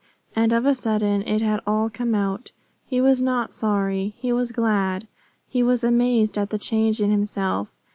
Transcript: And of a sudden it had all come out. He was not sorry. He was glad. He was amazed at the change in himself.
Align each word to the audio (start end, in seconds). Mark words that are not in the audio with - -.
And 0.35 0.51
of 0.51 0.65
a 0.65 0.73
sudden 0.73 1.21
it 1.27 1.43
had 1.43 1.61
all 1.67 1.87
come 1.87 2.15
out. 2.15 2.51
He 2.87 2.99
was 2.99 3.21
not 3.21 3.53
sorry. 3.53 4.15
He 4.17 4.33
was 4.33 4.51
glad. 4.51 5.07
He 5.47 5.61
was 5.61 5.83
amazed 5.83 6.39
at 6.39 6.49
the 6.49 6.57
change 6.57 6.99
in 6.99 7.11
himself. 7.11 7.75